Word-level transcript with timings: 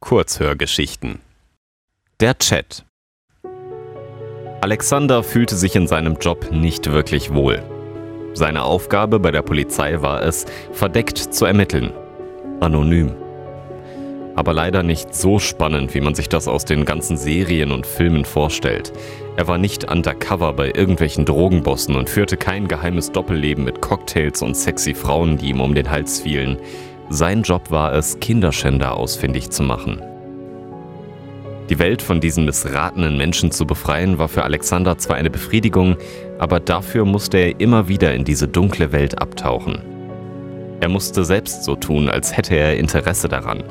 Kurzhörgeschichten. 0.00 1.20
Der 2.20 2.36
Chat. 2.38 2.84
Alexander 4.62 5.22
fühlte 5.22 5.56
sich 5.56 5.76
in 5.76 5.86
seinem 5.86 6.16
Job 6.16 6.50
nicht 6.50 6.90
wirklich 6.90 7.32
wohl. 7.34 7.62
Seine 8.32 8.62
Aufgabe 8.62 9.20
bei 9.20 9.30
der 9.30 9.42
Polizei 9.42 10.00
war 10.00 10.22
es, 10.22 10.46
verdeckt 10.72 11.18
zu 11.18 11.44
ermitteln. 11.44 11.92
Anonym. 12.60 13.14
Aber 14.36 14.54
leider 14.54 14.82
nicht 14.82 15.14
so 15.14 15.38
spannend, 15.38 15.94
wie 15.94 16.00
man 16.00 16.14
sich 16.14 16.30
das 16.30 16.48
aus 16.48 16.64
den 16.64 16.86
ganzen 16.86 17.18
Serien 17.18 17.70
und 17.70 17.86
Filmen 17.86 18.24
vorstellt. 18.24 18.92
Er 19.36 19.48
war 19.48 19.58
nicht 19.58 19.90
undercover 19.90 20.54
bei 20.54 20.68
irgendwelchen 20.68 21.26
Drogenbossen 21.26 21.94
und 21.94 22.08
führte 22.08 22.38
kein 22.38 22.68
geheimes 22.68 23.12
Doppelleben 23.12 23.64
mit 23.64 23.82
Cocktails 23.82 24.40
und 24.40 24.56
sexy 24.56 24.94
Frauen, 24.94 25.36
die 25.36 25.50
ihm 25.50 25.60
um 25.60 25.74
den 25.74 25.90
Hals 25.90 26.20
fielen. 26.20 26.58
Sein 27.12 27.42
Job 27.42 27.72
war 27.72 27.92
es, 27.92 28.20
Kinderschänder 28.20 28.96
ausfindig 28.96 29.50
zu 29.50 29.64
machen. 29.64 30.00
Die 31.68 31.80
Welt 31.80 32.02
von 32.02 32.20
diesen 32.20 32.44
missratenen 32.44 33.16
Menschen 33.16 33.50
zu 33.50 33.66
befreien, 33.66 34.18
war 34.18 34.28
für 34.28 34.44
Alexander 34.44 34.96
zwar 34.96 35.16
eine 35.16 35.28
Befriedigung, 35.28 35.96
aber 36.38 36.60
dafür 36.60 37.04
musste 37.04 37.38
er 37.38 37.58
immer 37.58 37.88
wieder 37.88 38.14
in 38.14 38.22
diese 38.22 38.46
dunkle 38.46 38.92
Welt 38.92 39.20
abtauchen. 39.20 39.82
Er 40.78 40.88
musste 40.88 41.24
selbst 41.24 41.64
so 41.64 41.74
tun, 41.74 42.08
als 42.08 42.36
hätte 42.36 42.54
er 42.54 42.76
Interesse 42.76 43.28
daran. 43.28 43.64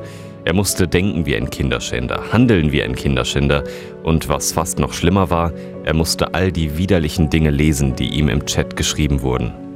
Er 0.43 0.53
musste 0.53 0.85
denken 0.85 1.25
wie 1.25 1.37
ein 1.37 1.49
Kinderschänder, 1.49 2.33
handeln 2.33 2.73
wie 2.73 2.83
ein 2.83 2.93
Kinderschänder 2.93 3.63
und 4.03 4.27
was 4.27 4.51
fast 4.51 4.79
noch 4.79 4.91
schlimmer 4.91 5.29
war, 5.29 5.53
er 5.85 5.93
musste 5.93 6.33
all 6.33 6.51
die 6.51 6.77
widerlichen 6.77 7.29
Dinge 7.29 7.51
lesen, 7.51 7.95
die 7.95 8.09
ihm 8.09 8.27
im 8.27 8.45
Chat 8.45 8.75
geschrieben 8.75 9.21
wurden. 9.21 9.68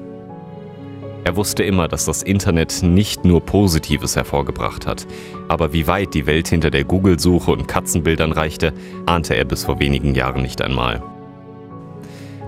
Er 1.25 1.37
wusste 1.37 1.63
immer, 1.63 1.87
dass 1.87 2.05
das 2.05 2.21
Internet 2.21 2.83
nicht 2.83 3.23
nur 3.23 3.41
Positives 3.41 4.15
hervorgebracht 4.15 4.85
hat. 4.85 5.07
Aber 5.47 5.71
wie 5.71 5.87
weit 5.87 6.13
die 6.13 6.25
Welt 6.25 6.49
hinter 6.49 6.69
der 6.69 6.83
Google-Suche 6.83 7.51
und 7.51 7.67
Katzenbildern 7.67 8.33
reichte, 8.33 8.73
ahnte 9.05 9.35
er 9.35 9.45
bis 9.45 9.63
vor 9.63 9.79
wenigen 9.79 10.15
Jahren 10.15 10.41
nicht 10.41 10.61
einmal. 10.61 11.01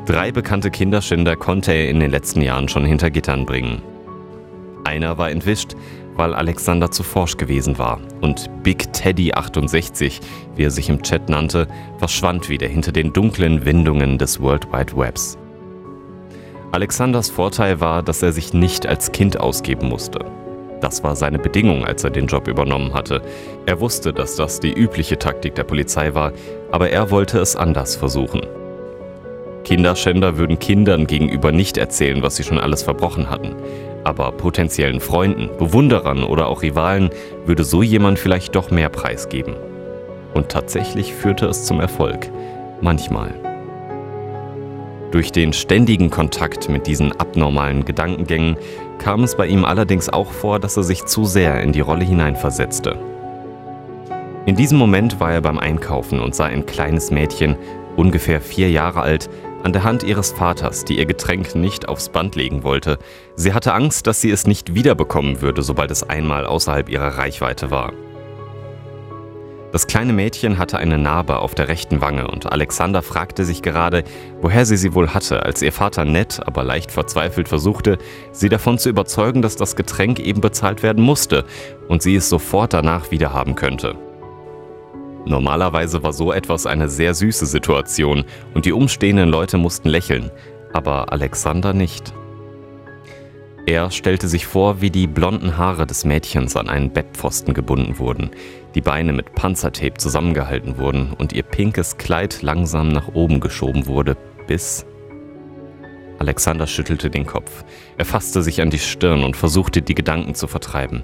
Drei 0.05 0.31
bekannte 0.31 0.71
Kinderschänder 0.71 1.35
konnte 1.35 1.71
er 1.71 1.89
in 1.89 1.99
den 1.99 2.11
letzten 2.11 2.41
Jahren 2.41 2.67
schon 2.67 2.85
hinter 2.85 3.09
Gittern 3.09 3.45
bringen. 3.45 3.81
Einer 4.83 5.17
war 5.17 5.31
entwischt, 5.31 5.75
weil 6.15 6.33
Alexander 6.33 6.91
zu 6.91 7.01
forsch 7.01 7.37
gewesen 7.37 7.77
war. 7.77 7.99
Und 8.21 8.49
Big 8.61 8.91
Teddy 8.93 9.33
68, 9.33 10.19
wie 10.55 10.63
er 10.63 10.71
sich 10.71 10.89
im 10.89 11.01
Chat 11.01 11.29
nannte, 11.29 11.67
verschwand 11.97 12.49
wieder 12.49 12.67
hinter 12.67 12.91
den 12.91 13.13
dunklen 13.13 13.65
Windungen 13.65 14.17
des 14.17 14.39
World 14.39 14.71
Wide 14.71 14.95
Webs. 14.95 15.37
Alexanders 16.75 17.29
Vorteil 17.29 17.79
war, 17.79 18.03
dass 18.03 18.21
er 18.21 18.33
sich 18.33 18.53
nicht 18.53 18.85
als 18.85 19.13
Kind 19.13 19.39
ausgeben 19.39 19.87
musste. 19.87 20.19
Das 20.81 21.05
war 21.05 21.15
seine 21.15 21.39
Bedingung, 21.39 21.85
als 21.85 22.03
er 22.03 22.09
den 22.09 22.27
Job 22.27 22.49
übernommen 22.49 22.93
hatte. 22.93 23.21
Er 23.65 23.79
wusste, 23.79 24.11
dass 24.11 24.35
das 24.35 24.59
die 24.59 24.73
übliche 24.73 25.17
Taktik 25.17 25.55
der 25.55 25.63
Polizei 25.63 26.13
war, 26.13 26.33
aber 26.73 26.89
er 26.89 27.11
wollte 27.11 27.39
es 27.39 27.55
anders 27.55 27.95
versuchen. 27.95 28.41
Kinderschänder 29.63 30.37
würden 30.37 30.59
Kindern 30.59 31.07
gegenüber 31.07 31.53
nicht 31.53 31.77
erzählen, 31.77 32.21
was 32.21 32.35
sie 32.35 32.43
schon 32.43 32.59
alles 32.59 32.83
verbrochen 32.83 33.29
hatten. 33.29 33.55
Aber 34.03 34.33
potenziellen 34.33 34.99
Freunden, 34.99 35.49
Bewunderern 35.57 36.25
oder 36.25 36.47
auch 36.49 36.61
Rivalen 36.61 37.09
würde 37.45 37.63
so 37.63 37.83
jemand 37.83 38.19
vielleicht 38.19 38.53
doch 38.53 38.69
mehr 38.69 38.89
preisgeben. 38.89 39.55
Und 40.33 40.49
tatsächlich 40.49 41.13
führte 41.13 41.45
es 41.45 41.63
zum 41.63 41.79
Erfolg. 41.79 42.29
Manchmal. 42.81 43.44
Durch 45.15 45.31
den 45.31 45.53
ständigen 45.53 46.09
Kontakt 46.09 46.67
mit 46.67 46.87
diesen 46.87 47.13
abnormalen 47.13 47.85
Gedankengängen 47.85 48.57
kam 48.97 49.23
es 49.23 49.37
bei 49.37 49.47
ihm 49.47 49.63
allerdings 49.63 50.09
auch 50.09 50.29
vor, 50.29 50.59
dass 50.59 50.75
er 50.75 50.83
sich 50.83 51.05
zu 51.05 51.23
sehr 51.23 51.61
in 51.61 51.71
die 51.71 51.79
Rolle 51.79 52.03
hineinversetzte. 52.03 52.99
In 54.45 54.57
diesem 54.57 54.77
Moment 54.77 55.21
war 55.21 55.31
er 55.31 55.39
beim 55.39 55.57
Einkaufen 55.57 56.19
und 56.19 56.35
sah 56.35 56.47
ein 56.47 56.65
kleines 56.65 57.11
Mädchen, 57.11 57.55
ungefähr 57.95 58.41
vier 58.41 58.69
Jahre 58.69 59.03
alt, 59.03 59.29
an 59.63 59.71
der 59.71 59.85
Hand 59.85 60.03
ihres 60.03 60.33
Vaters, 60.33 60.83
die 60.83 60.97
ihr 60.97 61.05
Getränk 61.05 61.55
nicht 61.55 61.87
aufs 61.87 62.09
Band 62.09 62.35
legen 62.35 62.63
wollte. 62.63 62.97
Sie 63.37 63.53
hatte 63.53 63.73
Angst, 63.73 64.07
dass 64.07 64.19
sie 64.19 64.31
es 64.31 64.45
nicht 64.45 64.75
wiederbekommen 64.75 65.39
würde, 65.39 65.61
sobald 65.61 65.91
es 65.91 66.03
einmal 66.03 66.45
außerhalb 66.45 66.89
ihrer 66.89 67.17
Reichweite 67.17 67.71
war. 67.71 67.93
Das 69.75 69.87
kleine 69.87 70.13
Mädchen 70.13 70.57
hatte 70.57 70.77
eine 70.77 70.97
Narbe 70.97 71.39
auf 71.39 71.53
der 71.53 71.67
rechten 71.67 71.99
Wange 71.99 72.29
und 72.29 72.49
Alexander 72.49 73.01
fragte 73.01 73.43
sich 73.43 73.61
gerade, 73.61 74.05
woher 74.39 74.65
sie 74.65 74.77
sie 74.77 74.93
wohl 74.93 75.09
hatte, 75.09 75.43
als 75.43 75.61
ihr 75.61 75.73
Vater 75.73 76.05
nett, 76.05 76.39
aber 76.45 76.63
leicht 76.63 76.93
verzweifelt 76.93 77.49
versuchte, 77.49 77.97
sie 78.31 78.47
davon 78.47 78.77
zu 78.77 78.87
überzeugen, 78.87 79.41
dass 79.41 79.57
das 79.57 79.75
Getränk 79.75 80.19
eben 80.19 80.39
bezahlt 80.39 80.81
werden 80.81 81.03
musste 81.03 81.43
und 81.89 82.01
sie 82.01 82.15
es 82.15 82.29
sofort 82.29 82.71
danach 82.71 83.11
wiederhaben 83.11 83.55
könnte. 83.55 83.97
Normalerweise 85.25 86.01
war 86.03 86.13
so 86.13 86.31
etwas 86.31 86.65
eine 86.65 86.87
sehr 86.87 87.13
süße 87.13 87.45
Situation 87.45 88.23
und 88.53 88.63
die 88.63 88.71
umstehenden 88.71 89.27
Leute 89.27 89.57
mussten 89.57 89.89
lächeln, 89.89 90.31
aber 90.71 91.11
Alexander 91.11 91.73
nicht. 91.73 92.13
Er 93.67 93.89
stellte 93.89 94.27
sich 94.27 94.45
vor, 94.45 94.81
wie 94.81 94.91
die 94.91 95.07
blonden 95.07 95.57
Haare 95.57 95.87
des 95.87 96.05
Mädchens 96.05 96.55
an 96.55 96.69
einen 96.69 96.91
Bettpfosten 96.91 97.55
gebunden 97.55 97.97
wurden, 97.97 98.29
die 98.75 98.81
Beine 98.81 99.11
mit 99.11 99.33
Panzertape 99.33 99.95
zusammengehalten 99.95 100.77
wurden 100.77 101.13
und 101.13 101.33
ihr 101.33 101.41
pinkes 101.41 101.97
Kleid 101.97 102.43
langsam 102.43 102.89
nach 102.89 103.15
oben 103.15 103.39
geschoben 103.39 103.87
wurde, 103.87 104.15
bis... 104.45 104.85
Alexander 106.19 106.67
schüttelte 106.67 107.09
den 107.09 107.25
Kopf. 107.25 107.65
Er 107.97 108.05
fasste 108.05 108.43
sich 108.43 108.61
an 108.61 108.69
die 108.69 108.79
Stirn 108.79 109.23
und 109.23 109.35
versuchte, 109.35 109.81
die 109.81 109.95
Gedanken 109.95 110.35
zu 110.35 110.47
vertreiben. 110.47 111.03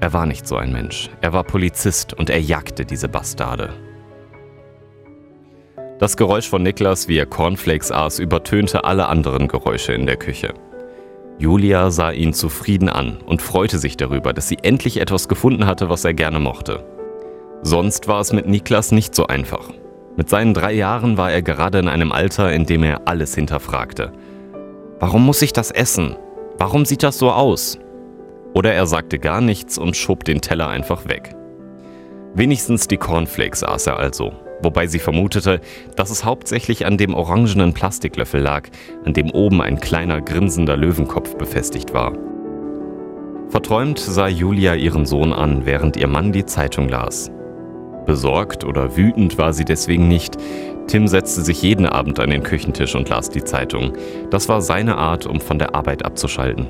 Er 0.00 0.12
war 0.12 0.24
nicht 0.24 0.48
so 0.48 0.56
ein 0.56 0.72
Mensch. 0.72 1.10
Er 1.20 1.32
war 1.32 1.44
Polizist 1.44 2.14
und 2.14 2.30
er 2.30 2.40
jagte 2.40 2.84
diese 2.84 3.08
Bastarde. 3.08 3.74
Das 5.98 6.16
Geräusch 6.16 6.48
von 6.48 6.62
Niklas, 6.62 7.06
wie 7.08 7.18
er 7.18 7.26
Cornflakes 7.26 7.92
aß, 7.92 8.18
übertönte 8.18 8.84
alle 8.84 9.08
anderen 9.08 9.46
Geräusche 9.46 9.92
in 9.92 10.06
der 10.06 10.16
Küche. 10.16 10.54
Julia 11.38 11.90
sah 11.90 12.10
ihn 12.10 12.32
zufrieden 12.32 12.88
an 12.88 13.18
und 13.24 13.42
freute 13.42 13.78
sich 13.78 13.96
darüber, 13.96 14.32
dass 14.32 14.48
sie 14.48 14.58
endlich 14.62 15.00
etwas 15.00 15.28
gefunden 15.28 15.66
hatte, 15.66 15.88
was 15.88 16.04
er 16.04 16.14
gerne 16.14 16.40
mochte. 16.40 16.84
Sonst 17.62 18.08
war 18.08 18.20
es 18.20 18.32
mit 18.32 18.48
Niklas 18.48 18.90
nicht 18.90 19.14
so 19.14 19.26
einfach. 19.26 19.70
Mit 20.16 20.28
seinen 20.28 20.52
drei 20.52 20.72
Jahren 20.72 21.16
war 21.16 21.30
er 21.30 21.42
gerade 21.42 21.78
in 21.78 21.86
einem 21.86 22.10
Alter, 22.10 22.52
in 22.52 22.66
dem 22.66 22.82
er 22.82 23.06
alles 23.06 23.36
hinterfragte. 23.36 24.12
Warum 24.98 25.24
muss 25.24 25.42
ich 25.42 25.52
das 25.52 25.70
essen? 25.70 26.16
Warum 26.58 26.84
sieht 26.84 27.04
das 27.04 27.18
so 27.18 27.30
aus? 27.30 27.78
Oder 28.52 28.74
er 28.74 28.86
sagte 28.86 29.20
gar 29.20 29.40
nichts 29.40 29.78
und 29.78 29.96
schob 29.96 30.24
den 30.24 30.40
Teller 30.40 30.68
einfach 30.68 31.08
weg. 31.08 31.36
Wenigstens 32.34 32.88
die 32.88 32.96
Cornflakes 32.96 33.62
aß 33.62 33.86
er 33.86 33.98
also, 33.98 34.32
wobei 34.62 34.86
sie 34.86 34.98
vermutete, 34.98 35.60
dass 35.96 36.10
es 36.10 36.24
hauptsächlich 36.24 36.86
an 36.86 36.96
dem 36.96 37.14
orangenen 37.14 37.74
Plastiklöffel 37.74 38.40
lag, 38.40 38.68
an 39.04 39.12
dem 39.12 39.30
oben 39.30 39.60
ein 39.60 39.80
kleiner 39.80 40.20
grinsender 40.20 40.76
Löwenkopf 40.76 41.36
befestigt 41.36 41.94
war. 41.94 42.12
Verträumt 43.48 43.98
sah 43.98 44.28
Julia 44.28 44.74
ihren 44.74 45.06
Sohn 45.06 45.32
an, 45.32 45.64
während 45.64 45.96
ihr 45.96 46.06
Mann 46.06 46.32
die 46.32 46.44
Zeitung 46.44 46.88
las. 46.88 47.30
Besorgt 48.04 48.64
oder 48.64 48.96
wütend 48.96 49.38
war 49.38 49.52
sie 49.52 49.64
deswegen 49.64 50.08
nicht. 50.08 50.36
Tim 50.86 51.08
setzte 51.08 51.42
sich 51.42 51.62
jeden 51.62 51.86
Abend 51.86 52.20
an 52.20 52.30
den 52.30 52.42
Küchentisch 52.42 52.94
und 52.94 53.08
las 53.08 53.28
die 53.28 53.44
Zeitung. 53.44 53.92
Das 54.30 54.48
war 54.48 54.62
seine 54.62 54.96
Art, 54.96 55.26
um 55.26 55.40
von 55.40 55.58
der 55.58 55.74
Arbeit 55.74 56.04
abzuschalten. 56.04 56.68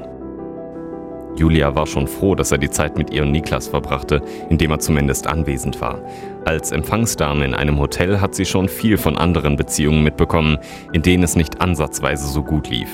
Julia 1.39 1.75
war 1.75 1.87
schon 1.87 2.07
froh, 2.07 2.35
dass 2.35 2.53
er 2.53 2.59
die 2.59 2.71
Zeit 2.71 2.99
mit 2.99 3.11
ihr 3.11 3.23
und 3.23 3.31
Niklas 3.31 3.69
verbrachte, 3.69 4.23
indem 4.51 4.73
er 4.73 4.79
zumindest 4.81 5.27
anwesend 5.27 5.81
war. 5.81 6.01
Als 6.45 6.73
Empfangsdame 6.73 7.45
in 7.45 7.55
einem 7.55 7.79
Hotel 7.79 8.21
hat 8.21 8.35
sie 8.35 8.45
schon 8.45 8.69
viel 8.69 8.99
von 8.99 9.17
anderen 9.17 9.57
Beziehungen 9.57 10.03
mitbekommen, 10.03 10.59
in 10.93 11.03
denen 11.03 11.23
es 11.23 11.37
nicht 11.37 11.61
ansatzweise 11.61 12.27
so 12.27 12.43
gut 12.43 12.69
lief. 12.69 12.89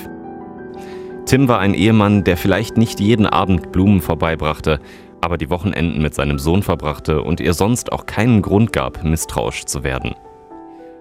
Tim 1.27 1.49
war 1.49 1.59
ein 1.59 1.75
Ehemann, 1.75 2.23
der 2.25 2.37
vielleicht 2.37 2.77
nicht 2.77 3.01
jeden 3.01 3.27
Abend 3.27 3.73
Blumen 3.73 4.03
vorbeibrachte, 4.03 4.79
aber 5.23 5.39
die 5.39 5.49
Wochenenden 5.49 6.03
mit 6.03 6.15
seinem 6.15 6.39
Sohn 6.39 6.63
verbrachte 6.63 7.23
und 7.23 7.41
ihr 7.41 7.55
sonst 7.55 7.93
auch 7.93 8.05
keinen 8.05 8.43
Grund 8.43 8.75
gab, 8.75 9.03
misstrauisch 9.05 9.65
zu 9.65 9.83
werden. 9.83 10.15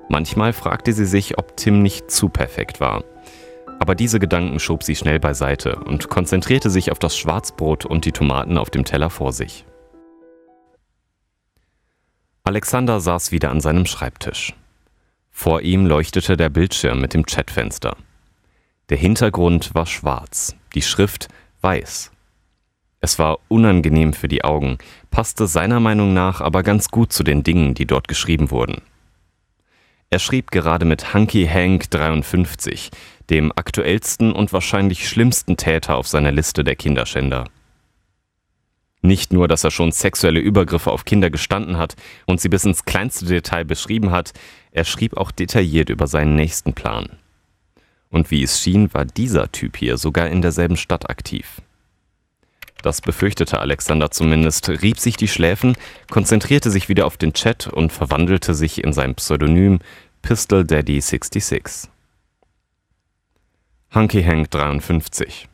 Manchmal 0.08 0.54
fragte 0.54 0.94
sie 0.94 1.06
sich, 1.06 1.38
ob 1.38 1.58
Tim 1.58 1.82
nicht 1.82 2.10
zu 2.10 2.30
perfekt 2.30 2.80
war. 2.80 3.04
Aber 3.84 3.96
diese 3.96 4.18
Gedanken 4.18 4.62
schob 4.62 4.82
sie 4.82 4.96
schnell 4.96 5.20
beiseite 5.20 5.76
und 5.76 6.08
konzentrierte 6.08 6.70
sich 6.70 6.90
auf 6.90 7.00
das 7.00 7.18
Schwarzbrot 7.18 7.84
und 7.84 8.06
die 8.06 8.14
Tomaten 8.14 8.58
auf 8.58 8.70
dem 8.70 8.86
Teller 8.86 9.10
vor 9.10 9.34
sich. 9.34 9.66
Alexander 12.46 13.02
saß 13.02 13.34
wieder 13.34 13.52
an 13.52 13.60
seinem 13.60 13.86
Schreibtisch. 13.86 14.54
Vor 15.32 15.64
ihm 15.64 15.86
leuchtete 15.86 16.38
der 16.38 16.48
Bildschirm 16.48 17.02
mit 17.02 17.14
dem 17.14 17.26
Chatfenster. 17.26 17.98
Der 18.88 18.96
Hintergrund 18.96 19.76
war 19.76 19.86
schwarz, 19.86 20.56
die 20.76 20.82
Schrift 20.82 21.28
weiß. 21.60 22.10
Es 23.02 23.20
war 23.20 23.40
unangenehm 23.50 24.14
für 24.14 24.30
die 24.30 24.46
Augen, 24.46 24.78
passte 25.12 25.46
seiner 25.46 25.82
Meinung 25.82 26.14
nach 26.14 26.40
aber 26.40 26.64
ganz 26.64 26.88
gut 26.88 27.12
zu 27.12 27.24
den 27.24 27.44
Dingen, 27.44 27.74
die 27.74 27.86
dort 27.86 28.08
geschrieben 28.08 28.50
wurden. 28.50 28.82
Er 30.14 30.20
schrieb 30.20 30.52
gerade 30.52 30.86
mit 30.86 31.16
Hunky 31.16 31.48
Hank 31.48 31.90
53, 31.90 32.92
dem 33.32 33.52
aktuellsten 33.52 34.32
und 34.32 34.54
wahrscheinlich 34.54 35.10
schlimmsten 35.10 35.58
Täter 35.58 35.96
auf 35.96 36.08
seiner 36.08 36.32
Liste 36.32 36.64
der 36.64 36.76
Kinderschänder. 36.76 37.46
Nicht 39.02 39.34
nur, 39.34 39.48
dass 39.48 39.64
er 39.64 39.72
schon 39.72 39.92
sexuelle 39.92 40.40
Übergriffe 40.40 40.92
auf 40.92 41.06
Kinder 41.06 41.32
gestanden 41.32 41.80
hat 41.80 41.96
und 42.28 42.40
sie 42.40 42.50
bis 42.50 42.64
ins 42.64 42.86
kleinste 42.86 43.26
Detail 43.26 43.66
beschrieben 43.66 44.12
hat, 44.12 44.34
er 44.72 44.86
schrieb 44.86 45.18
auch 45.18 45.32
detailliert 45.32 45.90
über 45.90 46.06
seinen 46.06 46.36
nächsten 46.36 46.74
Plan. 46.74 47.18
Und 48.12 48.30
wie 48.30 48.44
es 48.44 48.62
schien, 48.62 48.94
war 48.94 49.06
dieser 49.06 49.52
Typ 49.52 49.78
hier 49.78 49.98
sogar 49.98 50.28
in 50.28 50.44
derselben 50.44 50.78
Stadt 50.78 51.10
aktiv. 51.10 51.60
Das 52.84 53.00
befürchtete 53.00 53.62
Alexander 53.62 54.12
zumindest, 54.12 54.68
rieb 54.68 55.00
sich 55.00 55.16
die 55.16 55.30
Schläfen, 55.30 55.78
konzentrierte 56.12 56.70
sich 56.70 56.90
wieder 56.90 57.06
auf 57.06 57.16
den 57.16 57.32
Chat 57.32 57.68
und 57.68 57.94
verwandelte 57.94 58.54
sich 58.54 58.84
in 58.84 58.92
sein 58.92 59.16
Pseudonym 59.16 59.80
Pistol 60.22 60.66
Daddy 60.66 61.00
66. 61.00 61.90
Hunky 63.96 64.22
Hank 64.22 64.52
53. 64.52 65.48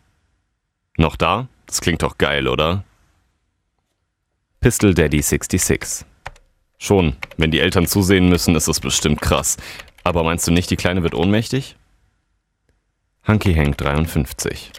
Noch 0.97 1.15
da? 1.15 1.47
Das 1.67 1.81
klingt 1.81 2.01
doch 2.01 2.17
geil, 2.17 2.47
oder? 2.47 2.83
Pistol 4.59 4.95
Daddy 4.95 5.21
66. 5.21 6.07
Schon, 6.79 7.15
wenn 7.37 7.51
die 7.51 7.59
Eltern 7.59 7.85
zusehen 7.85 8.27
müssen, 8.27 8.55
ist 8.55 8.67
es 8.67 8.79
bestimmt 8.79 9.21
krass. 9.21 9.57
Aber 10.03 10.23
meinst 10.23 10.47
du 10.47 10.51
nicht, 10.51 10.71
die 10.71 10.77
Kleine 10.77 11.03
wird 11.03 11.13
ohnmächtig? 11.13 11.75
Hunky 13.27 13.53
Hank 13.53 13.77
53. 13.77 14.71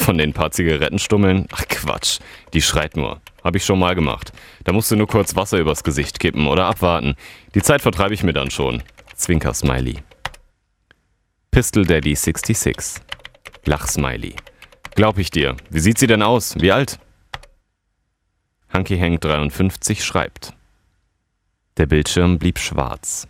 Von 0.00 0.16
den 0.16 0.32
paar 0.32 0.50
Zigarettenstummeln? 0.50 1.46
Ach 1.52 1.68
Quatsch, 1.68 2.20
die 2.54 2.62
schreit 2.62 2.96
nur. 2.96 3.20
Hab 3.44 3.54
ich 3.54 3.64
schon 3.64 3.78
mal 3.78 3.94
gemacht. 3.94 4.32
Da 4.64 4.72
musst 4.72 4.90
du 4.90 4.96
nur 4.96 5.06
kurz 5.06 5.36
Wasser 5.36 5.58
übers 5.58 5.84
Gesicht 5.84 6.18
kippen 6.18 6.46
oder 6.46 6.64
abwarten. 6.64 7.16
Die 7.54 7.60
Zeit 7.60 7.82
vertreibe 7.82 8.14
ich 8.14 8.22
mir 8.22 8.32
dann 8.32 8.50
schon. 8.50 8.82
Zwinker-Smiley. 9.14 9.98
Pistol 11.50 11.84
Daddy 11.84 12.14
66. 12.14 13.02
Lach-Smiley. 13.66 14.36
Glaub 14.94 15.18
ich 15.18 15.30
dir. 15.30 15.54
Wie 15.68 15.80
sieht 15.80 15.98
sie 15.98 16.06
denn 16.06 16.22
aus? 16.22 16.54
Wie 16.58 16.72
alt? 16.72 16.98
Hunky 18.72 18.98
Hank 18.98 19.20
53 19.20 20.02
schreibt. 20.02 20.54
Der 21.76 21.84
Bildschirm 21.84 22.38
blieb 22.38 22.58
schwarz. 22.58 23.28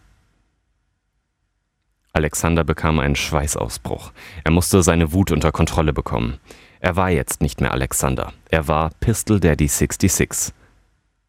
Alexander 2.12 2.64
bekam 2.64 2.98
einen 2.98 3.14
Schweißausbruch. 3.14 4.12
Er 4.44 4.50
musste 4.50 4.82
seine 4.82 5.12
Wut 5.12 5.30
unter 5.30 5.52
Kontrolle 5.52 5.92
bekommen. 5.92 6.38
Er 6.80 6.96
war 6.96 7.10
jetzt 7.10 7.40
nicht 7.40 7.60
mehr 7.60 7.72
Alexander. 7.72 8.32
Er 8.50 8.66
war 8.66 8.90
Pistol 9.00 9.38
Daddy 9.38 9.68
66. 9.68 10.52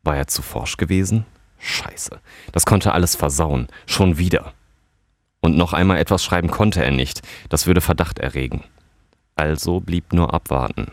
War 0.04 0.18
er 0.18 0.28
zu 0.28 0.42
forsch 0.42 0.78
gewesen? 0.78 1.26
Scheiße. 1.60 2.20
Das 2.52 2.66
konnte 2.66 2.94
alles 2.94 3.16
versauen. 3.16 3.68
Schon 3.86 4.18
wieder. 4.18 4.54
Und 5.40 5.56
noch 5.56 5.74
einmal 5.74 5.98
etwas 5.98 6.24
schreiben 6.24 6.50
konnte 6.50 6.84
er 6.84 6.92
nicht. 6.92 7.22
Das 7.50 7.68
würde 7.68 7.82
Verdacht 7.82 8.18
erregen. 8.18 8.64
Also 9.36 9.80
blieb 9.80 10.14
nur 10.14 10.34
abwarten. 10.34 10.88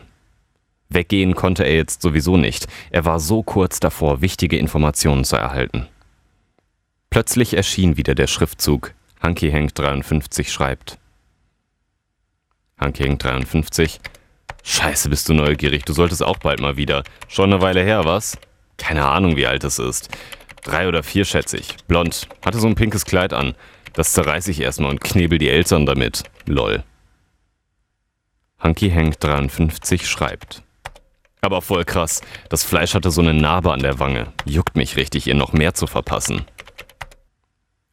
Weggehen 0.89 1.35
konnte 1.35 1.63
er 1.63 1.75
jetzt 1.75 2.01
sowieso 2.01 2.37
nicht. 2.37 2.67
Er 2.91 3.05
war 3.05 3.19
so 3.19 3.41
kurz 3.41 3.79
davor, 3.79 4.21
wichtige 4.21 4.57
Informationen 4.57 5.23
zu 5.23 5.35
erhalten. 5.35 5.87
Plötzlich 7.09 7.55
erschien 7.55 7.97
wieder 7.97 8.13
der 8.13 8.27
Schriftzug 8.27 8.93
Hanky 9.19 9.51
Hank 9.51 9.75
53 9.75 10.51
schreibt. 10.51 10.97
Hanky 12.79 13.03
Hank 13.03 13.19
53. 13.19 13.99
Scheiße, 14.63 15.09
bist 15.09 15.27
du 15.27 15.33
neugierig. 15.33 15.83
Du 15.83 15.93
solltest 15.93 16.23
auch 16.23 16.37
bald 16.37 16.61
mal 16.61 16.77
wieder. 16.77 17.03
Schon 17.27 17.51
eine 17.51 17.61
Weile 17.61 17.83
her, 17.83 18.05
was? 18.05 18.37
Keine 18.77 19.05
Ahnung, 19.05 19.35
wie 19.35 19.45
alt 19.45 19.63
es 19.65 19.77
ist. 19.77 20.09
Drei 20.63 20.87
oder 20.87 21.03
vier, 21.03 21.25
schätze 21.25 21.57
ich. 21.57 21.75
Blond. 21.87 22.27
Hatte 22.45 22.59
so 22.59 22.67
ein 22.67 22.75
pinkes 22.75 23.05
Kleid 23.05 23.33
an. 23.33 23.55
Das 23.93 24.13
zerreiße 24.13 24.51
ich 24.51 24.61
erstmal 24.61 24.91
und 24.91 25.01
knebel 25.01 25.37
die 25.37 25.49
Eltern 25.49 25.85
damit. 25.85 26.23
Lol. 26.45 26.83
Hanky 28.59 28.89
Hank 28.89 29.19
53 29.19 30.07
schreibt. 30.07 30.63
Aber 31.41 31.61
voll 31.61 31.85
krass. 31.85 32.21
Das 32.49 32.63
Fleisch 32.63 32.93
hatte 32.93 33.11
so 33.11 33.21
eine 33.21 33.33
Narbe 33.33 33.71
an 33.71 33.79
der 33.79 33.99
Wange. 33.99 34.33
Juckt 34.45 34.75
mich 34.75 34.97
richtig, 34.97 35.27
ihr 35.27 35.35
noch 35.35 35.53
mehr 35.53 35.73
zu 35.73 35.87
verpassen. 35.87 36.45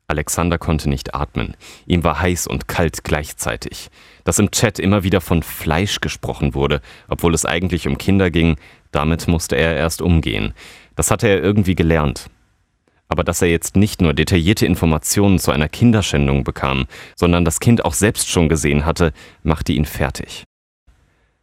Alexander 0.09 0.57
konnte 0.57 0.89
nicht 0.89 1.15
atmen. 1.15 1.57
Ihm 1.87 2.05
war 2.05 2.21
heiß 2.21 2.47
und 2.47 2.69
kalt 2.69 3.03
gleichzeitig. 3.03 3.89
Dass 4.25 4.39
im 4.39 4.53
Chat 4.53 4.79
immer 4.79 5.03
wieder 5.03 5.21
von 5.21 5.43
Fleisch 5.43 6.01
gesprochen 6.01 6.55
wurde, 6.55 6.81
obwohl 7.09 7.35
es 7.35 7.45
eigentlich 7.45 7.89
um 7.89 7.99
Kinder 7.99 8.31
ging, 8.31 8.57
damit 8.93 9.27
musste 9.27 9.57
er 9.57 9.77
erst 9.77 10.01
umgehen. 10.01 10.55
Das 10.95 11.11
hatte 11.11 11.27
er 11.27 11.43
irgendwie 11.43 11.75
gelernt. 11.75 12.31
Aber 13.09 13.25
dass 13.25 13.43
er 13.43 13.49
jetzt 13.49 13.77
nicht 13.77 14.01
nur 14.01 14.15
detaillierte 14.15 14.67
Informationen 14.67 15.39
zu 15.39 15.51
einer 15.51 15.69
Kinderschändung 15.69 16.45
bekam, 16.45 16.87
sondern 17.17 17.45
das 17.45 17.61
Kind 17.61 17.85
auch 17.85 17.95
selbst 17.95 18.29
schon 18.29 18.49
gesehen 18.49 18.85
hatte, 18.85 19.13
machte 19.43 19.73
ihn 19.73 19.85
fertig. 19.85 20.45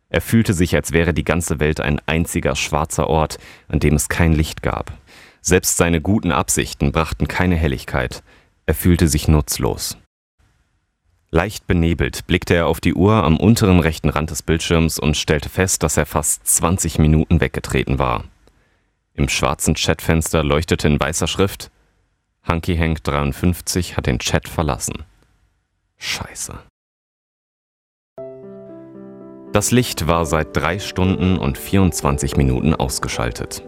Er 0.09 0.21
fühlte 0.21 0.53
sich, 0.53 0.75
als 0.75 0.91
wäre 0.91 1.13
die 1.13 1.23
ganze 1.23 1.59
Welt 1.59 1.81
ein 1.81 1.99
einziger 2.05 2.55
schwarzer 2.55 3.09
Ort, 3.09 3.39
an 3.67 3.79
dem 3.79 3.95
es 3.95 4.09
kein 4.09 4.33
Licht 4.33 4.61
gab. 4.61 4.93
Selbst 5.41 5.75
seine 5.75 6.01
guten 6.01 6.31
Absichten 6.31 6.91
brachten 6.91 7.27
keine 7.27 7.55
Helligkeit. 7.55 8.23
Er 8.65 8.73
fühlte 8.73 9.07
sich 9.07 9.27
nutzlos. 9.27 9.97
Leicht 11.31 11.65
benebelt 11.65 12.27
blickte 12.27 12.53
er 12.53 12.67
auf 12.67 12.79
die 12.79 12.93
Uhr 12.93 13.23
am 13.23 13.37
unteren 13.37 13.79
rechten 13.79 14.09
Rand 14.09 14.29
des 14.29 14.43
Bildschirms 14.43 14.99
und 14.99 15.17
stellte 15.17 15.49
fest, 15.49 15.81
dass 15.81 15.97
er 15.97 16.05
fast 16.05 16.45
20 16.45 16.99
Minuten 16.99 17.41
weggetreten 17.41 17.97
war. 17.97 18.25
Im 19.15 19.27
schwarzen 19.29 19.73
Chatfenster 19.73 20.43
leuchtete 20.43 20.87
in 20.87 20.99
weißer 20.99 21.27
Schrift 21.27 21.71
Hunky 22.47 22.77
Hank 22.77 23.03
53 23.03 23.97
hat 23.97 24.05
den 24.05 24.19
Chat 24.19 24.47
verlassen. 24.47 25.03
Scheiße. 25.97 26.53
Das 29.53 29.71
Licht 29.71 30.07
war 30.07 30.25
seit 30.25 30.55
drei 30.55 30.79
Stunden 30.79 31.37
und 31.37 31.57
24 31.57 32.37
Minuten 32.37 32.75
ausgeschaltet. 32.75 33.63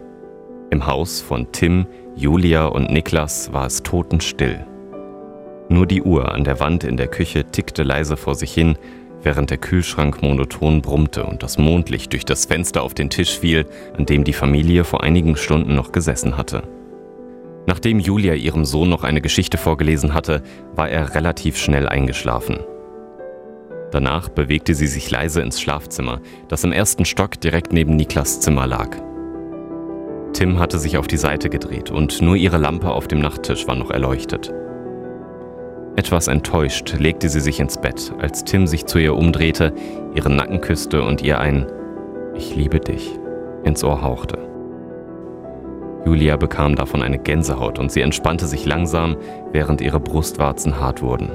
Im 0.70 0.86
Haus 0.86 1.20
von 1.20 1.52
Tim, 1.52 1.86
Julia 2.16 2.66
und 2.66 2.90
Niklas 2.90 3.52
war 3.52 3.66
es 3.66 3.82
totenstill. 3.82 4.66
Nur 5.68 5.86
die 5.86 6.02
Uhr 6.02 6.32
an 6.32 6.44
der 6.44 6.60
Wand 6.60 6.84
in 6.84 6.96
der 6.96 7.08
Küche 7.08 7.44
tickte 7.44 7.82
leise 7.82 8.16
vor 8.16 8.34
sich 8.34 8.52
hin, 8.52 8.76
während 9.22 9.50
der 9.50 9.58
Kühlschrank 9.58 10.22
monoton 10.22 10.82
brummte 10.82 11.24
und 11.24 11.42
das 11.42 11.58
Mondlicht 11.58 12.12
durch 12.12 12.24
das 12.24 12.46
Fenster 12.46 12.82
auf 12.82 12.94
den 12.94 13.10
Tisch 13.10 13.38
fiel, 13.38 13.66
an 13.96 14.06
dem 14.06 14.22
die 14.22 14.32
Familie 14.32 14.84
vor 14.84 15.02
einigen 15.02 15.36
Stunden 15.36 15.74
noch 15.74 15.90
gesessen 15.90 16.36
hatte. 16.36 16.62
Nachdem 17.66 17.98
Julia 17.98 18.34
ihrem 18.34 18.64
Sohn 18.64 18.88
noch 18.88 19.02
eine 19.02 19.20
Geschichte 19.20 19.58
vorgelesen 19.58 20.14
hatte, 20.14 20.42
war 20.76 20.88
er 20.88 21.16
relativ 21.16 21.56
schnell 21.56 21.88
eingeschlafen. 21.88 22.60
Danach 23.90 24.28
bewegte 24.28 24.74
sie 24.74 24.86
sich 24.86 25.10
leise 25.10 25.42
ins 25.42 25.60
Schlafzimmer, 25.60 26.20
das 26.48 26.62
im 26.62 26.72
ersten 26.72 27.04
Stock 27.04 27.40
direkt 27.40 27.72
neben 27.72 27.96
Niklas 27.96 28.40
Zimmer 28.40 28.68
lag. 28.68 28.96
Tim 30.32 30.60
hatte 30.60 30.78
sich 30.78 30.98
auf 30.98 31.08
die 31.08 31.16
Seite 31.16 31.48
gedreht 31.48 31.90
und 31.90 32.20
nur 32.22 32.36
ihre 32.36 32.58
Lampe 32.58 32.90
auf 32.90 33.08
dem 33.08 33.20
Nachttisch 33.20 33.66
war 33.66 33.74
noch 33.74 33.90
erleuchtet. 33.90 34.52
Etwas 35.96 36.28
enttäuscht 36.28 36.94
legte 36.98 37.30
sie 37.30 37.40
sich 37.40 37.58
ins 37.58 37.80
Bett, 37.80 38.12
als 38.18 38.44
Tim 38.44 38.66
sich 38.66 38.84
zu 38.84 38.98
ihr 38.98 39.16
umdrehte, 39.16 39.72
ihren 40.14 40.36
Nacken 40.36 40.60
küsste 40.60 41.02
und 41.02 41.22
ihr 41.22 41.40
ein 41.40 41.66
Ich 42.34 42.54
liebe 42.54 42.80
dich 42.80 43.18
ins 43.64 43.82
Ohr 43.82 44.02
hauchte. 44.02 44.38
Julia 46.04 46.36
bekam 46.36 46.76
davon 46.76 47.02
eine 47.02 47.18
Gänsehaut 47.18 47.78
und 47.78 47.90
sie 47.90 48.02
entspannte 48.02 48.46
sich 48.46 48.66
langsam, 48.66 49.16
während 49.52 49.80
ihre 49.80 49.98
Brustwarzen 49.98 50.78
hart 50.78 51.00
wurden. 51.00 51.30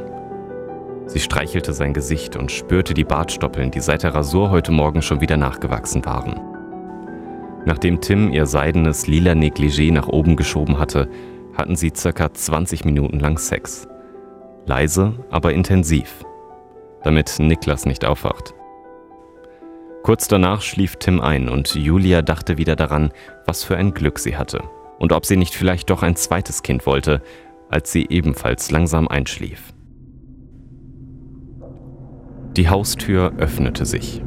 Sie 1.07 1.19
streichelte 1.19 1.73
sein 1.73 1.93
Gesicht 1.93 2.37
und 2.37 2.51
spürte 2.51 2.93
die 2.93 3.03
Bartstoppeln, 3.03 3.71
die 3.71 3.81
seit 3.81 4.03
der 4.03 4.15
Rasur 4.15 4.51
heute 4.51 4.71
Morgen 4.71 5.01
schon 5.01 5.19
wieder 5.19 5.37
nachgewachsen 5.37 6.05
waren. 6.05 6.39
Nachdem 7.65 7.99
Tim 7.99 8.31
ihr 8.31 8.45
seidenes 8.45 9.07
lila 9.07 9.33
Negligé 9.33 9.91
nach 9.91 10.07
oben 10.07 10.35
geschoben 10.35 10.77
hatte, 10.77 11.09
hatten 11.57 11.75
sie 11.75 11.91
circa 11.93 12.31
20 12.31 12.85
Minuten 12.85 13.19
lang 13.19 13.37
Sex. 13.37 13.87
Leise, 14.65 15.13
aber 15.29 15.53
intensiv, 15.53 16.23
damit 17.03 17.37
Niklas 17.39 17.85
nicht 17.85 18.05
aufwacht. 18.05 18.53
Kurz 20.03 20.27
danach 20.27 20.61
schlief 20.61 20.95
Tim 20.95 21.21
ein 21.21 21.47
und 21.49 21.75
Julia 21.75 22.21
dachte 22.21 22.57
wieder 22.57 22.75
daran, 22.75 23.11
was 23.45 23.63
für 23.63 23.77
ein 23.77 23.93
Glück 23.93 24.17
sie 24.19 24.35
hatte 24.35 24.63
und 24.99 25.13
ob 25.13 25.25
sie 25.25 25.37
nicht 25.37 25.55
vielleicht 25.55 25.89
doch 25.89 26.03
ein 26.03 26.15
zweites 26.15 26.63
Kind 26.63 26.85
wollte, 26.85 27.21
als 27.69 27.91
sie 27.91 28.07
ebenfalls 28.09 28.71
langsam 28.71 29.07
einschlief. 29.07 29.73
Die 32.57 32.67
Haustür 32.67 33.33
öffnete 33.37 33.85
sich. 33.85 34.21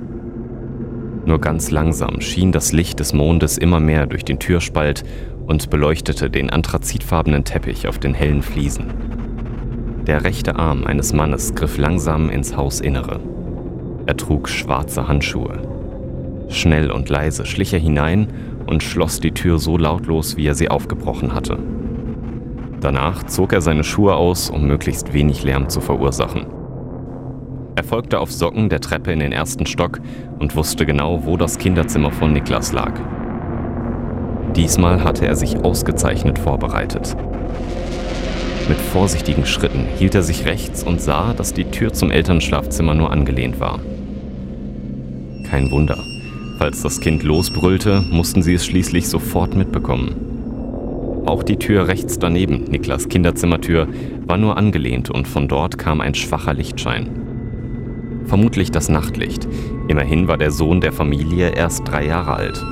Nur 1.26 1.40
ganz 1.40 1.70
langsam 1.70 2.20
schien 2.20 2.52
das 2.52 2.72
Licht 2.72 3.00
des 3.00 3.12
Mondes 3.12 3.58
immer 3.58 3.80
mehr 3.80 4.06
durch 4.06 4.24
den 4.24 4.38
Türspalt 4.38 5.04
und 5.46 5.70
beleuchtete 5.70 6.30
den 6.30 6.50
anthrazitfarbenen 6.50 7.44
Teppich 7.44 7.88
auf 7.88 7.98
den 7.98 8.14
hellen 8.14 8.42
Fliesen. 8.42 9.23
Der 10.06 10.22
rechte 10.22 10.56
Arm 10.56 10.84
eines 10.84 11.14
Mannes 11.14 11.54
griff 11.54 11.78
langsam 11.78 12.28
ins 12.28 12.54
Hausinnere. 12.54 13.20
Er 14.04 14.16
trug 14.18 14.50
schwarze 14.50 15.08
Handschuhe. 15.08 15.62
Schnell 16.50 16.90
und 16.90 17.08
leise 17.08 17.46
schlich 17.46 17.72
er 17.72 17.78
hinein 17.78 18.28
und 18.66 18.82
schloss 18.82 19.18
die 19.18 19.32
Tür 19.32 19.58
so 19.58 19.78
lautlos, 19.78 20.36
wie 20.36 20.46
er 20.46 20.54
sie 20.54 20.68
aufgebrochen 20.68 21.34
hatte. 21.34 21.58
Danach 22.80 23.24
zog 23.24 23.54
er 23.54 23.62
seine 23.62 23.82
Schuhe 23.82 24.14
aus, 24.14 24.50
um 24.50 24.66
möglichst 24.66 25.14
wenig 25.14 25.42
Lärm 25.42 25.70
zu 25.70 25.80
verursachen. 25.80 26.44
Er 27.74 27.82
folgte 27.82 28.20
auf 28.20 28.30
Socken 28.30 28.68
der 28.68 28.80
Treppe 28.80 29.10
in 29.10 29.20
den 29.20 29.32
ersten 29.32 29.64
Stock 29.64 30.00
und 30.38 30.54
wusste 30.54 30.84
genau, 30.84 31.24
wo 31.24 31.38
das 31.38 31.56
Kinderzimmer 31.56 32.10
von 32.10 32.34
Niklas 32.34 32.72
lag. 32.72 32.92
Diesmal 34.54 35.02
hatte 35.02 35.26
er 35.26 35.34
sich 35.34 35.64
ausgezeichnet 35.64 36.38
vorbereitet. 36.38 37.16
Mit 38.66 38.78
vorsichtigen 38.78 39.44
Schritten 39.44 39.84
hielt 39.98 40.14
er 40.14 40.22
sich 40.22 40.46
rechts 40.46 40.82
und 40.82 41.00
sah, 41.00 41.34
dass 41.34 41.52
die 41.52 41.66
Tür 41.66 41.92
zum 41.92 42.10
Elternschlafzimmer 42.10 42.94
nur 42.94 43.10
angelehnt 43.10 43.60
war. 43.60 43.80
Kein 45.50 45.70
Wunder. 45.70 46.02
Falls 46.58 46.82
das 46.82 47.00
Kind 47.00 47.24
losbrüllte, 47.24 48.02
mussten 48.10 48.42
sie 48.42 48.54
es 48.54 48.64
schließlich 48.64 49.08
sofort 49.08 49.54
mitbekommen. 49.54 51.24
Auch 51.26 51.42
die 51.42 51.56
Tür 51.56 51.88
rechts 51.88 52.18
daneben, 52.18 52.64
Niklas 52.64 53.08
Kinderzimmertür, 53.08 53.88
war 54.26 54.38
nur 54.38 54.56
angelehnt 54.56 55.10
und 55.10 55.28
von 55.28 55.46
dort 55.46 55.76
kam 55.76 56.00
ein 56.00 56.14
schwacher 56.14 56.54
Lichtschein. 56.54 57.08
Vermutlich 58.24 58.70
das 58.70 58.88
Nachtlicht. 58.88 59.46
Immerhin 59.88 60.26
war 60.26 60.38
der 60.38 60.50
Sohn 60.50 60.80
der 60.80 60.92
Familie 60.92 61.50
erst 61.50 61.86
drei 61.86 62.06
Jahre 62.06 62.32
alt. 62.32 62.64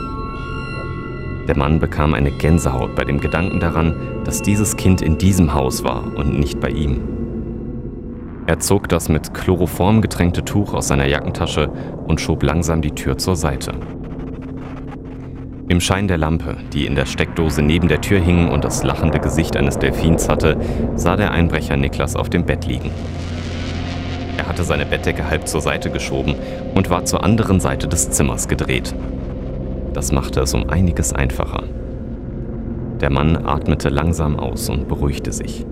Der 1.48 1.56
Mann 1.56 1.80
bekam 1.80 2.14
eine 2.14 2.30
Gänsehaut 2.30 2.94
bei 2.94 3.04
dem 3.04 3.20
Gedanken 3.20 3.58
daran, 3.58 3.94
dass 4.24 4.42
dieses 4.42 4.76
Kind 4.76 5.02
in 5.02 5.18
diesem 5.18 5.54
Haus 5.54 5.82
war 5.82 6.04
und 6.16 6.38
nicht 6.38 6.60
bei 6.60 6.68
ihm. 6.68 7.00
Er 8.46 8.58
zog 8.58 8.88
das 8.88 9.08
mit 9.08 9.34
Chloroform 9.34 10.00
getränkte 10.02 10.44
Tuch 10.44 10.74
aus 10.74 10.88
seiner 10.88 11.06
Jackentasche 11.06 11.70
und 12.06 12.20
schob 12.20 12.42
langsam 12.42 12.82
die 12.82 12.90
Tür 12.92 13.18
zur 13.18 13.36
Seite. 13.36 13.72
Im 15.68 15.80
Schein 15.80 16.06
der 16.06 16.18
Lampe, 16.18 16.56
die 16.72 16.86
in 16.86 16.94
der 16.94 17.06
Steckdose 17.06 17.62
neben 17.62 17.88
der 17.88 18.00
Tür 18.00 18.20
hing 18.20 18.48
und 18.48 18.64
das 18.64 18.82
lachende 18.82 19.20
Gesicht 19.20 19.56
eines 19.56 19.78
Delfins 19.78 20.28
hatte, 20.28 20.58
sah 20.96 21.16
der 21.16 21.30
Einbrecher 21.30 21.76
Niklas 21.76 22.14
auf 22.14 22.30
dem 22.30 22.44
Bett 22.44 22.66
liegen. 22.66 22.90
Er 24.36 24.48
hatte 24.48 24.64
seine 24.64 24.86
Bettdecke 24.86 25.28
halb 25.28 25.46
zur 25.46 25.60
Seite 25.60 25.90
geschoben 25.90 26.34
und 26.74 26.90
war 26.90 27.04
zur 27.04 27.24
anderen 27.24 27.60
Seite 27.60 27.88
des 27.88 28.10
Zimmers 28.10 28.48
gedreht. 28.48 28.94
Das 29.92 30.12
machte 30.12 30.40
es 30.40 30.54
um 30.54 30.68
einiges 30.68 31.12
einfacher. 31.12 31.64
Der 33.00 33.10
Mann 33.10 33.36
atmete 33.36 33.88
langsam 33.88 34.38
aus 34.38 34.68
und 34.68 34.88
beruhigte 34.88 35.32
sich. 35.32 35.66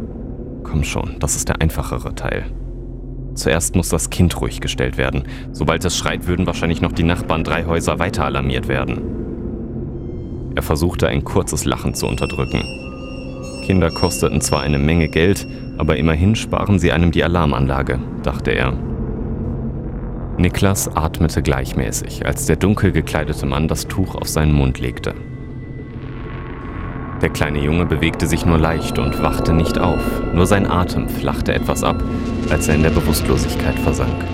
Komm 0.64 0.84
schon, 0.84 1.16
das 1.20 1.36
ist 1.36 1.48
der 1.48 1.60
einfachere 1.60 2.14
Teil. 2.14 2.44
Zuerst 3.34 3.76
muss 3.76 3.88
das 3.88 4.10
Kind 4.10 4.38
ruhig 4.40 4.60
gestellt 4.60 4.98
werden. 4.98 5.22
Sobald 5.52 5.84
es 5.84 5.96
schreit, 5.96 6.26
würden 6.26 6.46
wahrscheinlich 6.46 6.82
noch 6.82 6.92
die 6.92 7.04
Nachbarn 7.04 7.44
drei 7.44 7.64
Häuser 7.64 7.98
weiter 7.98 8.24
alarmiert 8.24 8.68
werden. 8.68 9.00
Er 10.56 10.62
versuchte 10.62 11.08
ein 11.08 11.24
kurzes 11.24 11.64
Lachen 11.64 11.94
zu 11.94 12.06
unterdrücken. 12.06 12.62
Kinder 13.64 13.90
kosteten 13.90 14.40
zwar 14.40 14.62
eine 14.62 14.78
Menge 14.78 15.08
Geld, 15.08 15.46
aber 15.78 15.96
immerhin 15.96 16.34
sparen 16.34 16.78
sie 16.78 16.92
einem 16.92 17.12
die 17.12 17.22
Alarmanlage, 17.22 18.00
dachte 18.22 18.50
er. 18.50 18.76
Niklas 20.40 20.88
atmete 20.96 21.42
gleichmäßig, 21.42 22.24
als 22.24 22.46
der 22.46 22.56
dunkel 22.56 22.92
gekleidete 22.92 23.44
Mann 23.44 23.68
das 23.68 23.86
Tuch 23.86 24.14
auf 24.14 24.26
seinen 24.26 24.52
Mund 24.52 24.80
legte. 24.80 25.14
Der 27.20 27.28
kleine 27.28 27.62
Junge 27.62 27.84
bewegte 27.84 28.26
sich 28.26 28.46
nur 28.46 28.56
leicht 28.56 28.98
und 28.98 29.22
wachte 29.22 29.52
nicht 29.52 29.78
auf, 29.78 30.00
nur 30.32 30.46
sein 30.46 30.66
Atem 30.66 31.08
flachte 31.10 31.52
etwas 31.52 31.84
ab, 31.84 32.02
als 32.48 32.68
er 32.68 32.76
in 32.76 32.82
der 32.82 32.90
Bewusstlosigkeit 32.90 33.78
versank. 33.78 34.24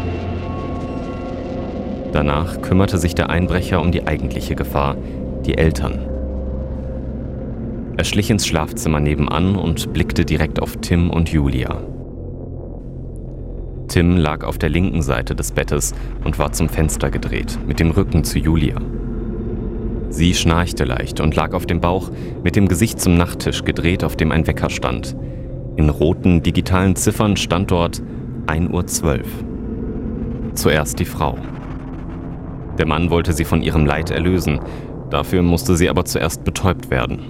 Danach 2.13 2.63
kümmerte 2.63 2.99
sich 2.99 3.17
der 3.17 3.29
Einbrecher 3.29 3.81
um 3.81 3.91
die 3.91 4.07
eigentliche 4.07 4.55
Gefahr, 4.55 4.97
die 5.45 5.59
Eltern. 5.59 5.99
Er 7.97 8.05
schlich 8.05 8.31
ins 8.31 8.47
Schlafzimmer 8.47 9.01
nebenan 9.01 9.57
und 9.57 9.93
blickte 9.93 10.25
direkt 10.25 10.63
auf 10.63 10.77
Tim 10.77 11.11
und 11.11 11.31
Julia. 11.31 11.83
Tim 13.97 14.19
lag 14.19 14.45
auf 14.45 14.59
der 14.59 14.69
linken 14.69 15.01
Seite 15.01 15.35
des 15.35 15.53
Bettes 15.53 15.95
und 16.23 16.39
war 16.39 16.53
zum 16.53 16.69
Fenster 16.69 17.09
gedreht, 17.11 17.59
mit 17.67 17.81
dem 17.81 17.91
Rücken 17.91 18.25
zu 18.25 18.39
Julia. 18.39 18.77
Sie 20.11 20.35
schnarchte 20.35 20.85
leicht 20.85 21.19
und 21.21 21.35
lag 21.35 21.55
auf 21.55 21.65
dem 21.65 21.81
Bauch, 21.81 22.11
mit 22.45 22.57
dem 22.57 22.69
Gesicht 22.69 23.01
zum 23.01 23.17
Nachttisch 23.17 23.65
gedreht, 23.65 24.05
auf 24.05 24.15
dem 24.15 24.33
ein 24.33 24.47
Wecker 24.47 24.69
stand. 24.69 25.17
In 25.77 25.89
roten 25.89 26.43
digitalen 26.43 26.95
Ziffern 26.95 27.39
stand 27.39 27.71
dort 27.71 28.03
1.12 28.49 29.15
Uhr. 29.15 29.21
Zuerst 30.53 30.99
die 30.99 31.07
Frau. 31.07 31.39
Der 32.77 32.87
Mann 32.87 33.09
wollte 33.09 33.33
sie 33.33 33.47
von 33.47 33.63
ihrem 33.63 33.87
Leid 33.87 34.11
erlösen, 34.11 34.61
dafür 35.09 35.41
musste 35.41 35.75
sie 35.75 35.89
aber 35.89 36.05
zuerst 36.05 36.45
betäubt 36.45 36.91
werden. 36.91 37.21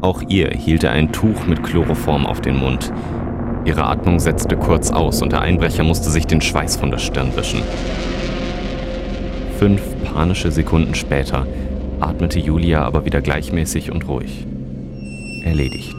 Auch 0.00 0.20
ihr 0.26 0.50
hielt 0.50 0.82
er 0.82 0.90
ein 0.90 1.12
Tuch 1.12 1.46
mit 1.46 1.62
Chloroform 1.62 2.26
auf 2.26 2.40
den 2.40 2.56
Mund, 2.56 2.92
Ihre 3.64 3.84
Atmung 3.84 4.18
setzte 4.18 4.56
kurz 4.56 4.90
aus 4.90 5.22
und 5.22 5.32
der 5.32 5.40
Einbrecher 5.40 5.84
musste 5.84 6.10
sich 6.10 6.26
den 6.26 6.40
Schweiß 6.40 6.76
von 6.76 6.90
der 6.90 6.98
Stirn 6.98 7.34
wischen. 7.36 7.62
Fünf 9.58 9.80
panische 10.04 10.50
Sekunden 10.50 10.94
später 10.94 11.46
atmete 12.00 12.40
Julia 12.40 12.82
aber 12.82 13.04
wieder 13.04 13.20
gleichmäßig 13.20 13.92
und 13.92 14.08
ruhig. 14.08 14.46
Erledigt. 15.44 15.96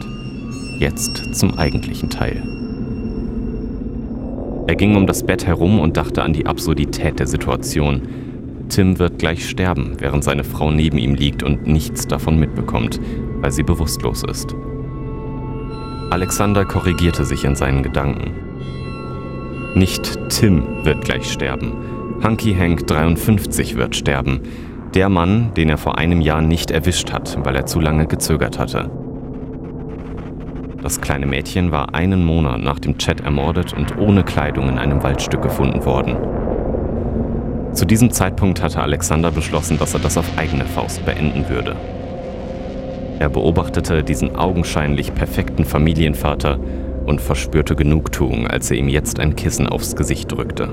Jetzt 0.78 1.34
zum 1.34 1.58
eigentlichen 1.58 2.10
Teil. 2.10 2.42
Er 4.66 4.76
ging 4.76 4.96
um 4.96 5.06
das 5.06 5.22
Bett 5.22 5.46
herum 5.46 5.78
und 5.80 5.96
dachte 5.96 6.22
an 6.22 6.32
die 6.34 6.46
Absurdität 6.46 7.18
der 7.18 7.26
Situation. 7.26 8.02
Tim 8.68 8.98
wird 8.98 9.18
gleich 9.18 9.48
sterben, 9.48 9.96
während 9.98 10.24
seine 10.24 10.44
Frau 10.44 10.70
neben 10.70 10.98
ihm 10.98 11.14
liegt 11.14 11.42
und 11.42 11.66
nichts 11.66 12.06
davon 12.06 12.38
mitbekommt, 12.38 13.00
weil 13.40 13.52
sie 13.52 13.62
bewusstlos 13.62 14.22
ist. 14.28 14.54
Alexander 16.14 16.64
korrigierte 16.64 17.24
sich 17.24 17.44
in 17.44 17.56
seinen 17.56 17.82
Gedanken. 17.82 18.30
Nicht 19.74 20.16
Tim 20.28 20.84
wird 20.84 21.04
gleich 21.04 21.28
sterben. 21.28 21.72
Hunky 22.22 22.54
Hank 22.54 22.86
53 22.86 23.74
wird 23.74 23.96
sterben. 23.96 24.40
Der 24.94 25.08
Mann, 25.08 25.52
den 25.54 25.68
er 25.68 25.76
vor 25.76 25.98
einem 25.98 26.20
Jahr 26.20 26.40
nicht 26.40 26.70
erwischt 26.70 27.12
hat, 27.12 27.36
weil 27.44 27.56
er 27.56 27.66
zu 27.66 27.80
lange 27.80 28.06
gezögert 28.06 28.60
hatte. 28.60 28.92
Das 30.80 31.00
kleine 31.00 31.26
Mädchen 31.26 31.72
war 31.72 31.96
einen 31.96 32.24
Monat 32.24 32.60
nach 32.60 32.78
dem 32.78 32.96
Chat 32.96 33.22
ermordet 33.22 33.72
und 33.72 33.98
ohne 33.98 34.22
Kleidung 34.22 34.68
in 34.68 34.78
einem 34.78 35.02
Waldstück 35.02 35.42
gefunden 35.42 35.84
worden. 35.84 36.16
Zu 37.72 37.86
diesem 37.86 38.12
Zeitpunkt 38.12 38.62
hatte 38.62 38.80
Alexander 38.80 39.32
beschlossen, 39.32 39.80
dass 39.80 39.94
er 39.94 40.00
das 40.00 40.16
auf 40.16 40.38
eigene 40.38 40.64
Faust 40.64 41.04
beenden 41.04 41.48
würde. 41.48 41.74
Er 43.24 43.30
beobachtete 43.30 44.04
diesen 44.04 44.36
augenscheinlich 44.36 45.14
perfekten 45.14 45.64
Familienvater 45.64 46.60
und 47.06 47.22
verspürte 47.22 47.74
Genugtuung, 47.74 48.46
als 48.46 48.70
er 48.70 48.76
ihm 48.76 48.90
jetzt 48.90 49.18
ein 49.18 49.34
Kissen 49.34 49.66
aufs 49.66 49.96
Gesicht 49.96 50.30
drückte. 50.30 50.68